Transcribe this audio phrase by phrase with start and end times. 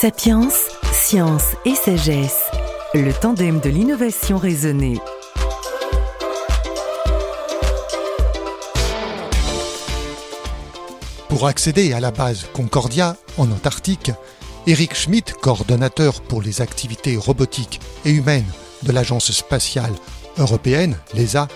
[0.00, 0.48] Sapiens,
[0.92, 2.44] science et sagesse,
[2.94, 5.00] le tandem de l'innovation raisonnée.
[11.28, 14.12] Pour accéder à la base Concordia en Antarctique,
[14.68, 18.52] Eric Schmidt, coordonnateur pour les activités robotiques et humaines
[18.84, 19.94] de l'Agence spatiale
[20.36, 21.48] européenne, l'ESA,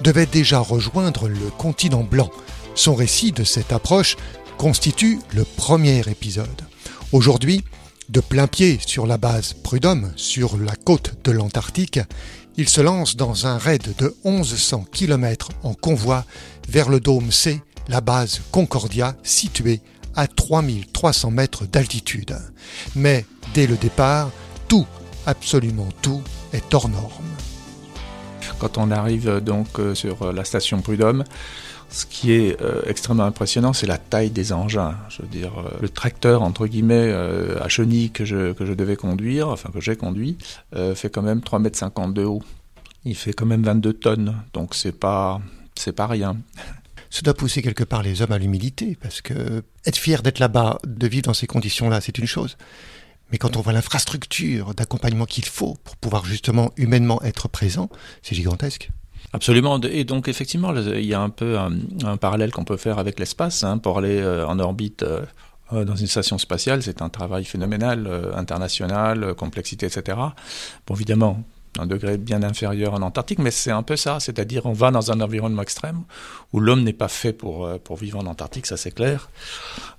[0.00, 2.32] devait déjà rejoindre le continent blanc.
[2.74, 4.16] Son récit de cette approche
[4.58, 6.66] constitue le premier épisode.
[7.12, 7.62] Aujourd'hui,
[8.08, 12.00] de plein pied sur la base Prudhomme, sur la côte de l'Antarctique,
[12.56, 16.24] il se lance dans un raid de 1100 km en convoi
[16.68, 19.80] vers le dôme C, la base Concordia, située
[20.16, 22.36] à 3300 mètres d'altitude.
[22.96, 24.30] Mais dès le départ,
[24.66, 24.86] tout,
[25.26, 27.24] absolument tout, est hors norme.
[28.58, 31.24] Quand on arrive donc euh, sur la station Prudhomme,
[31.88, 34.96] ce qui est euh, extrêmement impressionnant, c'est la taille des engins.
[35.08, 38.72] Je veux dire, euh, le tracteur, entre guillemets, euh, à chenille que je, que je
[38.72, 40.36] devais conduire, enfin que j'ai conduit,
[40.94, 42.42] fait quand même 3,50 m de haut.
[43.04, 45.40] Il fait quand même 22 tonnes, donc c'est pas,
[45.76, 46.36] c'est pas rien.
[47.10, 50.80] Ça doit pousser quelque part les hommes à l'humilité, parce que être fier d'être là-bas,
[50.84, 52.56] de vivre dans ces conditions-là, c'est une chose.
[53.30, 57.88] Mais quand on voit l'infrastructure d'accompagnement qu'il faut pour pouvoir justement humainement être présent,
[58.22, 58.90] c'est gigantesque.
[59.36, 59.78] Absolument.
[59.82, 63.64] Et donc effectivement, il y a un peu un, parallèle qu'on peut faire avec l'espace.
[63.64, 65.20] Hein, pour aller euh, en orbite euh,
[65.74, 70.16] euh, dans une station spatiale, c'est un travail phénoménal, international, complexité, etc.
[70.86, 71.44] Bon, évidemment,
[71.80, 75.10] un degré bien inférieur en Antarctique, mais c'est un peu ça, c'est-à-dire on va dans
[75.10, 76.02] un environnement extrême
[76.52, 79.30] où l'homme n'est pas fait pour, euh, pour vivre en Antarctique, ça c'est clair.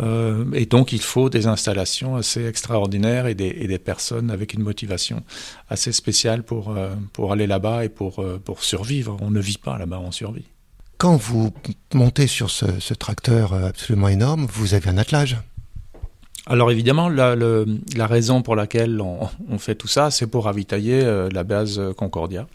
[0.00, 4.54] Euh, et donc il faut des installations assez extraordinaires et des, et des personnes avec
[4.54, 5.22] une motivation
[5.68, 9.16] assez spéciale pour, euh, pour aller là-bas et pour, pour survivre.
[9.20, 10.44] On ne vit pas là-bas, on survit.
[10.98, 11.50] Quand vous
[11.94, 15.38] montez sur ce, ce tracteur absolument énorme, vous avez un attelage
[16.46, 21.44] alors évidemment, la, raison pour laquelle on, fait tout ça, c'est pour ravitailler euh, la
[21.44, 22.46] base Concordia.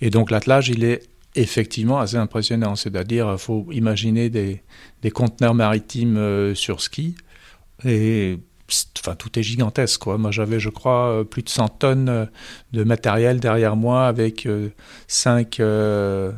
[0.00, 1.02] Et donc l'attelage, il est
[1.36, 2.74] effectivement assez impressionnant.
[2.74, 4.62] C'est-à-dire, il faut imaginer des,
[5.02, 7.14] des conteneurs maritimes euh, sur ski.
[7.84, 8.38] Et
[8.98, 10.06] enfin, tout est gigantesque.
[10.06, 12.28] Moi, j'avais, je crois, euh, plus de 100 tonnes
[12.72, 14.48] de matériel derrière moi avec
[15.06, 15.62] 5,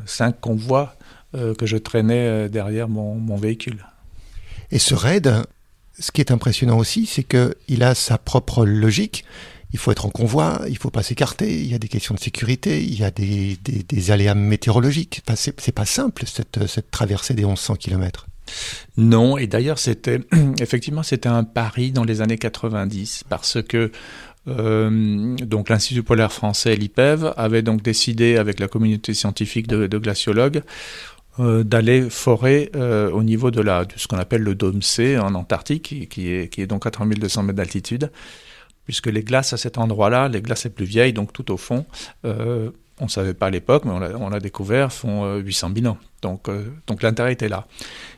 [0.05, 0.95] 5 convois
[1.33, 3.83] que je traînais derrière mon, mon véhicule.
[4.69, 5.43] Et ce raid,
[5.99, 9.25] ce qui est impressionnant aussi, c'est qu'il a sa propre logique.
[9.71, 12.19] Il faut être en convoi, il faut pas s'écarter, il y a des questions de
[12.19, 15.23] sécurité, il y a des, aléas météorologiques.
[15.27, 18.27] Enfin, c'est pas simple, cette, traversée des 1100 km.
[18.97, 20.19] Non, et d'ailleurs, c'était
[20.59, 23.91] effectivement c'était un pari dans les années 90 parce que
[24.47, 25.35] euh,
[25.69, 30.61] l'Institut polaire français, l'IPEV, avait donc décidé avec la communauté scientifique de, de glaciologues
[31.39, 35.33] euh, d'aller forer euh, au niveau de, la, ce qu'on appelle le dôme C en
[35.33, 38.11] Antarctique, qui est, qui est donc à 3200 mètres d'altitude,
[38.85, 41.87] puisque les glaces à cet endroit-là, les glaces les plus vieilles, donc tout au fond,
[42.23, 45.97] euh, on ne savait pas à l'époque, mais on l'a découvert, font 800 000 ans.
[46.21, 46.51] Donc,
[46.85, 47.65] donc l'intérêt était là.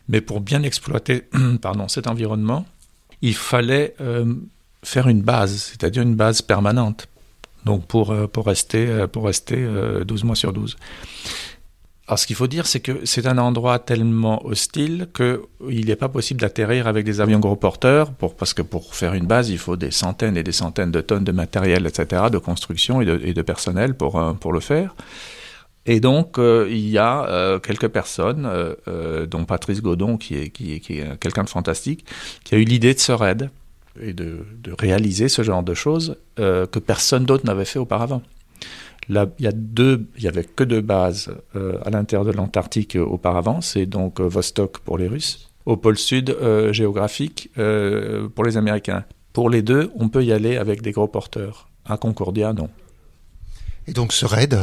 [0.09, 1.23] Mais pour bien exploiter
[1.61, 2.65] pardon, cet environnement,
[3.21, 3.95] il fallait
[4.83, 7.07] faire une base, c'est-à-dire une base permanente,
[7.63, 9.65] donc pour, pour rester, pour rester
[10.05, 10.75] 12 mois sur 12.
[12.07, 16.09] Alors, ce qu'il faut dire, c'est que c'est un endroit tellement hostile qu'il n'est pas
[16.09, 19.75] possible d'atterrir avec des avions gros porteurs, parce que pour faire une base, il faut
[19.75, 23.95] des centaines et des centaines de tonnes de matériel, etc., de construction et de, personnel
[23.95, 24.93] pour, euh, pour le faire.
[25.88, 28.47] Et donc, euh, il y a euh, quelques personnes,
[29.27, 32.05] dont Patrice Godon, qui est, qui est, qui est quelqu'un de fantastique,
[32.43, 33.49] qui a eu l'idée de ce raid
[33.99, 38.22] et de, de, réaliser ce genre de choses que personne d'autre n'avait fait auparavant
[39.09, 42.95] il y a deux, il y avait que deux bases euh, à l'intérieur de l'Antarctique
[42.95, 46.35] euh, auparavant, c'est donc euh, Vostok pour les Russes, au pôle sud
[46.71, 49.03] géographique pour les Américains.
[49.33, 51.69] Pour les deux, on peut y aller avec des gros porteurs.
[51.85, 52.69] À Concordia, non.
[53.88, 54.59] Et donc ce raid,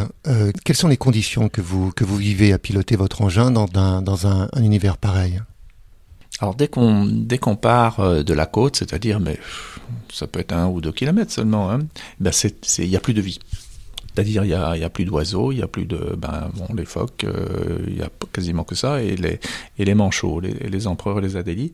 [0.65, 4.01] quelles sont les conditions que vous, que vous vivez à piloter votre engin dans un,
[4.01, 5.41] dans un, univers pareil?
[6.39, 9.41] Alors dès qu'on dès qu'on part de la côte, c'est-à-dire mais
[10.13, 11.81] ça peut être un ou deux kilomètres seulement, hein,
[12.21, 12.31] ben
[12.79, 13.41] il n'y a plus de vie.
[14.15, 14.55] C'est-à-dire, il n'y
[14.85, 16.15] a, plus d'oiseaux, il n'y a plus de.
[16.19, 20.53] Ben, bon, les phoques, euh, il n'y a quasiment que ça, et les, manchots, les,
[20.53, 21.73] les empereurs et les adélies,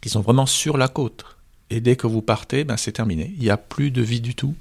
[0.00, 1.24] qui sont vraiment sur la côte.
[1.70, 3.34] Et dès que vous partez, ben, c'est terminé.
[3.36, 4.54] Il n'y a plus de vie du tout.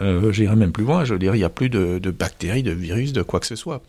[0.00, 2.72] Euh, J'irai même plus loin, je veux dire, il n'y a plus de, bactéries, de
[2.72, 3.82] virus, de quoi que ce soit.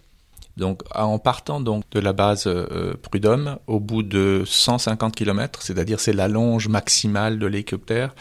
[0.57, 5.99] Donc, en partant donc de la base euh, Prud'homme, au bout de 150 km, c'est-à-dire
[5.99, 8.15] c'est la longe maximale de l'hélicoptère,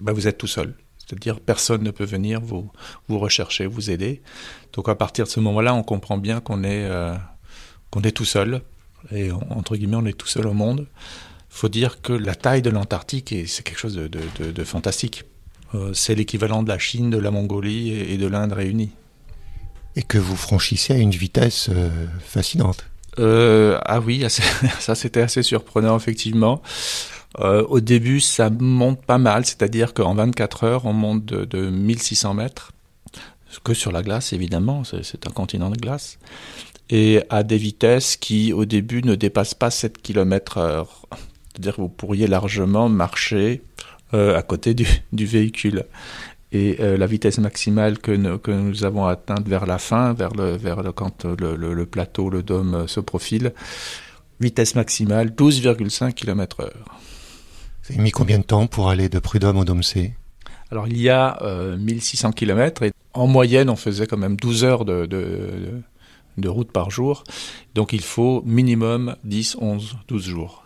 [0.00, 0.74] ben, vous êtes tout seul.
[1.12, 2.70] C'est-à-dire personne ne peut venir vous,
[3.08, 4.22] vous rechercher, vous aider.
[4.72, 7.14] Donc à partir de ce moment-là, on comprend bien qu'on est, euh,
[7.90, 8.62] qu'on est tout seul.
[9.10, 10.86] Et entre guillemets, on est tout seul au monde
[11.52, 15.24] faut dire que la taille de l'Antarctique, c'est quelque chose de, fantastique.
[15.74, 18.90] Euh, c'est l'équivalent de la Chine, de la Mongolie et, de l'Inde réunies.
[19.94, 21.90] Et que vous franchissez à une vitesse euh,
[22.24, 22.86] fascinante.
[23.18, 24.24] Euh, ah oui,
[24.80, 26.62] ça c'était assez surprenant effectivement.
[27.38, 32.34] Au début, ça monte pas mal, c'est-à-dire qu'en 24 heures, on monte de, de 1600
[32.34, 32.72] mètres,
[33.64, 36.18] que sur la glace évidemment, c'est un continent de glace,
[36.90, 41.06] et à des vitesses qui au début ne dépassent pas 7 km heure.
[41.50, 43.62] C'est-à-dire que vous pourriez largement marcher
[44.14, 45.84] euh, à côté du, véhicule.
[46.52, 50.82] Et euh, la vitesse maximale que, nous avons atteinte vers la fin, vers le, vers
[50.82, 53.52] le, quand le, plateau, le dôme se profile,
[54.40, 56.70] vitesse maximale 12,5 km/h.
[57.84, 60.14] Vous avez mis combien de temps pour aller de Prud'homme au C
[60.70, 61.38] Alors il y a
[61.78, 66.70] 1600 euh, km et en moyenne on faisait quand même 12 heures de, de route
[66.70, 67.24] par jour.
[67.74, 70.62] Donc il faut minimum 10, 11, 12 jours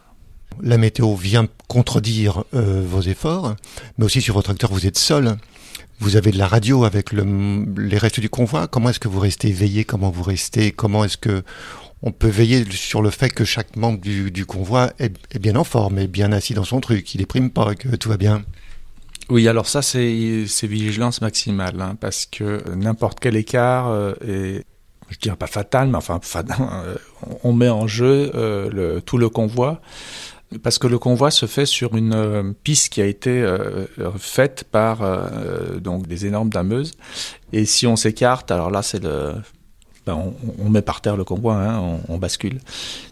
[0.62, 3.56] la météo vient contredire euh, vos efforts,
[3.98, 5.36] mais aussi sur votre tracteur, vous êtes seul.
[5.98, 8.68] Vous avez de la radio avec les restes du convoi.
[8.68, 10.70] Comment est-ce que vous restez veillé Comment vous restez?
[10.70, 11.42] Comment est-ce que
[12.02, 15.98] on peut veiller sur le fait que chaque membre du, convoi est, bien en forme,
[15.98, 18.44] est bien assis dans son truc, il déprime pas, que tout va bien.
[19.28, 24.64] Oui, alors ça, c'est vigilance maximale, hein, parce que n'importe quel écart euh, est,
[25.08, 26.20] je dirais pas fatal, mais enfin,
[26.60, 26.94] euh,
[27.43, 29.81] on met en jeu le, tout le convoi.
[30.62, 34.64] Parce que le convoi se fait sur une euh, piste qui a été euh, faite
[34.70, 36.92] par euh, donc des énormes dameuses.
[37.52, 39.34] Et si on s'écarte, alors là c'est le,
[40.06, 40.32] ben,
[40.64, 42.61] on, met par terre le convoi, hein, on, bascule.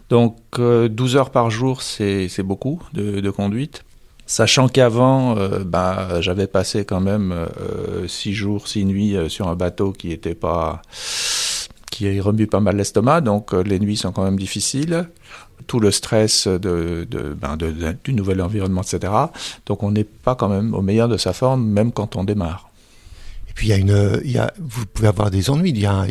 [0.09, 3.83] Donc 12 heures par jour, c'est beaucoup de, conduite.
[4.27, 7.47] Sachant qu'avant, ben, j'avais passé quand même
[8.07, 10.81] 6 jours, 6 nuits sur un bateau qui était pas
[11.91, 15.07] qui remue pas mal l'estomac, donc les nuits sont quand même difficiles
[15.67, 17.57] tout le stress ben
[18.03, 19.11] du nouvel environnement, etc.
[19.65, 22.69] Donc on n'est pas quand même au meilleur de sa forme, même quand on démarre.
[23.55, 24.21] Puis il y a une,
[24.59, 25.71] vous pouvez avoir des ennuis.
[25.71, 26.05] Il y a,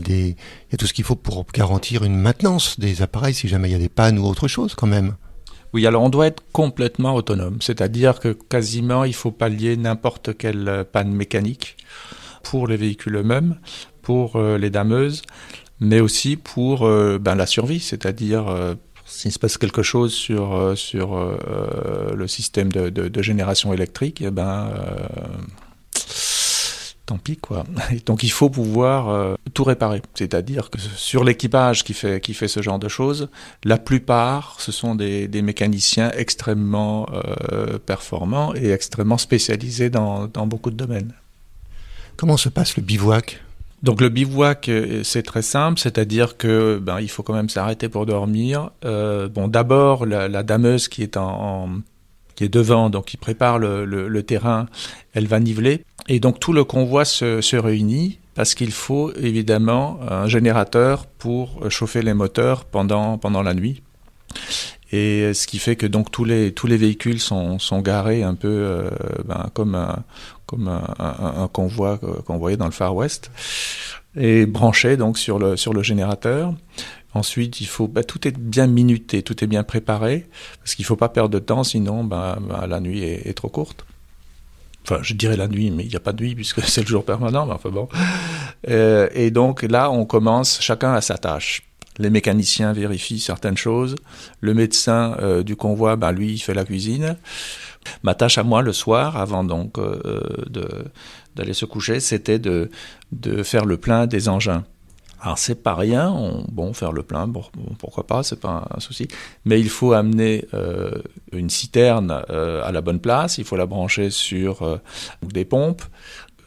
[0.00, 0.36] des,
[0.78, 3.78] tout ce qu'il faut pour garantir une maintenance des appareils si jamais il y a
[3.78, 5.14] des pannes ou autre chose quand même.
[5.72, 10.84] Oui, alors on doit être complètement autonome, c'est-à-dire que quasiment il faut pallier n'importe quelle
[10.92, 11.76] panne mécanique
[12.42, 13.56] pour les véhicules eux-mêmes,
[14.02, 15.22] pour euh, les dameuses,
[15.78, 18.74] mais aussi pour euh, ben, la survie, c'est-à-dire euh,
[19.10, 24.22] s'il se passe quelque chose sur, euh, sur euh, le système de, de, génération électrique,
[24.24, 25.06] eh ben, euh,
[27.10, 27.64] tant pis quoi.
[28.06, 30.02] donc il faut pouvoir tout réparer.
[30.14, 33.28] C'est-à-dire que sur l'équipage qui fait, qui fait ce genre de choses,
[33.64, 37.06] la plupart, ce sont des, des mécaniciens extrêmement
[37.86, 41.12] performants et extrêmement spécialisés dans, dans beaucoup de domaines.
[42.16, 43.40] Comment se passe le bivouac?
[43.82, 47.88] Donc le bivouac, euh, c'est très simple, c'est-à-dire que ben, il faut quand même s'arrêter
[47.88, 48.70] pour dormir.
[48.84, 51.70] Euh, bon, d'abord la, dameuse qui est en,
[52.40, 54.64] qui est devant, donc qui prépare le, terrain,
[55.12, 60.00] elle va niveler, et donc tout le convoi se, se réunit parce qu'il faut évidemment
[60.08, 63.82] un générateur pour chauffer les moteurs pendant pendant la nuit.
[64.90, 68.34] Et ce qui fait que donc tous les tous les véhicules sont, sont garés un
[68.34, 68.88] peu euh,
[69.26, 70.02] ben, comme un,
[70.46, 73.30] comme un, convoi qu'on voyait dans le Far West
[74.16, 76.54] et branchés donc sur le sur le générateur.
[77.14, 80.26] Ensuite, il faut ben, tout est bien minuté, tout est bien préparé
[80.58, 83.84] parce qu'il faut pas perdre de temps, sinon ben, ben la nuit est, trop courte.
[84.84, 86.86] Enfin, je dirais la nuit, mais il n'y a pas de nuit puisque c'est le
[86.86, 87.46] jour permanent.
[87.46, 87.88] Mais enfin bon.
[88.68, 91.62] Euh, et donc là, on commence chacun à sa tâche
[92.00, 93.94] les mécaniciens vérifient certaines choses,
[94.40, 97.16] le médecin euh, du convoi, ben, lui, il fait la cuisine.
[98.02, 100.20] Ma tâche à moi le soir, avant donc euh,
[101.34, 102.70] d'aller se coucher, c'était de,
[103.12, 104.64] de faire le plein des engins.
[105.22, 107.30] Alors c'est pas rien, bon faire le plein,
[107.78, 109.06] pourquoi pas, c'est pas un, souci,
[109.44, 114.08] mais il faut amener euh, une citerne à la bonne place, il faut la brancher
[114.10, 114.80] sur
[115.22, 115.82] des pompes,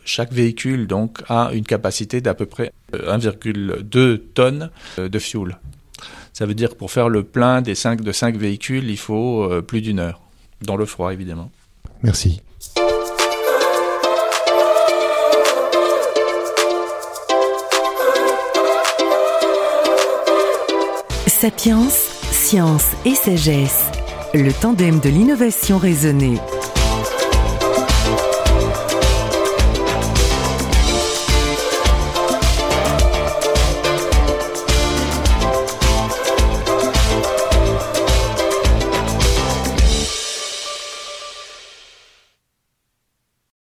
[0.06, 5.58] chaque véhicule donc a une capacité d'à peu près 1,2 euh, tonnes euh, de fuel.
[6.34, 9.44] Ça veut dire que pour faire le plein des 5, de 5 véhicules, il faut
[9.44, 10.22] euh, plus d'une heure,
[10.62, 11.51] dans le froid évidemment.
[12.01, 12.42] Merci.
[21.43, 21.89] Sapiens,
[22.31, 23.83] science et sagesse,
[24.33, 26.38] le tandem de l'innovation raisonnée.